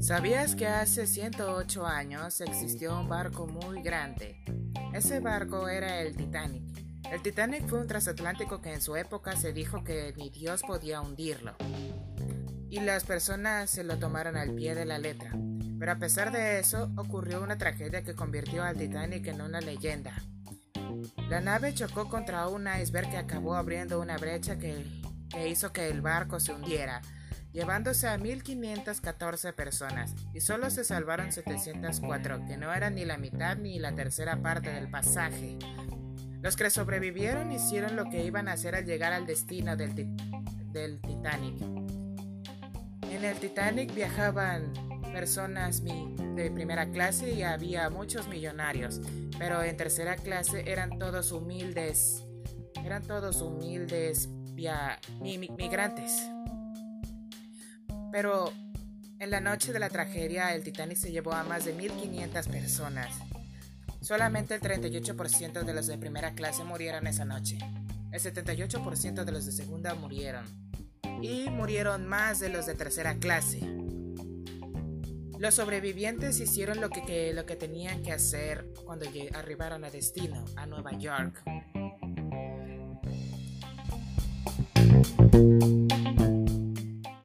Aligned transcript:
¿Sabías 0.00 0.56
que 0.56 0.66
hace 0.66 1.06
108 1.06 1.86
años 1.86 2.40
existió 2.40 2.98
un 2.98 3.06
barco 3.06 3.46
muy 3.46 3.82
grande? 3.82 4.42
Ese 4.94 5.20
barco 5.20 5.68
era 5.68 6.00
el 6.00 6.16
Titanic. 6.16 6.62
El 7.12 7.20
Titanic 7.20 7.68
fue 7.68 7.80
un 7.80 7.86
transatlántico 7.86 8.62
que 8.62 8.72
en 8.72 8.80
su 8.80 8.96
época 8.96 9.36
se 9.36 9.52
dijo 9.52 9.84
que 9.84 10.14
ni 10.16 10.30
Dios 10.30 10.62
podía 10.62 11.02
hundirlo. 11.02 11.54
Y 12.70 12.80
las 12.80 13.04
personas 13.04 13.68
se 13.68 13.84
lo 13.84 13.98
tomaron 13.98 14.38
al 14.38 14.54
pie 14.54 14.74
de 14.74 14.86
la 14.86 14.98
letra. 14.98 15.32
Pero 15.78 15.92
a 15.92 15.98
pesar 15.98 16.32
de 16.32 16.58
eso, 16.58 16.90
ocurrió 16.96 17.42
una 17.42 17.58
tragedia 17.58 18.02
que 18.02 18.14
convirtió 18.14 18.62
al 18.62 18.78
Titanic 18.78 19.26
en 19.26 19.42
una 19.42 19.60
leyenda. 19.60 20.14
La 21.28 21.42
nave 21.42 21.74
chocó 21.74 22.08
contra 22.08 22.48
un 22.48 22.66
iceberg 22.66 23.10
que 23.10 23.18
acabó 23.18 23.54
abriendo 23.54 24.00
una 24.00 24.16
brecha 24.16 24.58
que, 24.58 24.82
que 25.28 25.48
hizo 25.48 25.74
que 25.74 25.88
el 25.88 26.00
barco 26.00 26.40
se 26.40 26.54
hundiera 26.54 27.02
llevándose 27.52 28.08
a 28.08 28.18
1.514 28.18 29.54
personas, 29.54 30.14
y 30.32 30.40
solo 30.40 30.70
se 30.70 30.84
salvaron 30.84 31.32
704, 31.32 32.46
que 32.46 32.56
no 32.56 32.72
eran 32.72 32.94
ni 32.94 33.04
la 33.04 33.18
mitad 33.18 33.56
ni 33.56 33.78
la 33.78 33.94
tercera 33.94 34.40
parte 34.40 34.72
del 34.72 34.90
pasaje. 34.90 35.58
Los 36.42 36.56
que 36.56 36.70
sobrevivieron 36.70 37.52
hicieron 37.52 37.96
lo 37.96 38.04
que 38.04 38.24
iban 38.24 38.48
a 38.48 38.52
hacer 38.52 38.74
al 38.74 38.86
llegar 38.86 39.12
al 39.12 39.26
destino 39.26 39.76
del, 39.76 39.94
Titanic. 41.02 41.60
En 43.10 43.24
el 43.24 43.36
Titanic 43.38 43.94
viajaban 43.94 44.72
personas 45.12 45.82
de 45.84 46.50
primera 46.54 46.88
clase 46.90 47.32
y 47.32 47.42
había 47.42 47.90
muchos 47.90 48.28
millonarios, 48.28 49.00
pero 49.38 49.62
en 49.62 49.76
tercera 49.76 50.16
clase 50.16 50.70
eran 50.70 50.98
todos 50.98 51.32
humildes, 51.32 52.24
eran 52.84 53.02
todos 53.02 53.42
humildes 53.42 54.28
migrantes. 55.20 56.30
Pero 58.12 58.52
en 59.18 59.30
la 59.30 59.40
noche 59.40 59.72
de 59.72 59.78
la 59.78 59.88
tragedia, 59.88 60.54
el 60.54 60.64
Titanic 60.64 60.96
se 60.96 61.12
llevó 61.12 61.32
a 61.32 61.44
más 61.44 61.64
de 61.64 61.76
1.500 61.76 62.50
personas. 62.50 63.14
Solamente 64.00 64.54
el 64.54 64.60
38% 64.60 65.62
de 65.62 65.74
los 65.74 65.86
de 65.86 65.98
primera 65.98 66.34
clase 66.34 66.64
murieron 66.64 67.06
esa 67.06 67.24
noche. 67.24 67.58
El 68.12 68.20
78% 68.20 69.24
de 69.24 69.32
los 69.32 69.46
de 69.46 69.52
segunda 69.52 69.94
murieron. 69.94 70.44
Y 71.20 71.50
murieron 71.50 72.06
más 72.08 72.40
de 72.40 72.48
los 72.48 72.66
de 72.66 72.74
tercera 72.74 73.16
clase. 73.16 73.60
Los 75.38 75.54
sobrevivientes 75.54 76.40
hicieron 76.40 76.80
lo 76.80 76.90
que, 76.90 77.32
lo 77.34 77.46
que 77.46 77.56
tenían 77.56 78.02
que 78.02 78.12
hacer 78.12 78.66
cuando 78.84 79.06
arribaron 79.34 79.84
a 79.84 79.90
destino, 79.90 80.44
a 80.56 80.66
Nueva 80.66 80.92
York. 80.98 81.42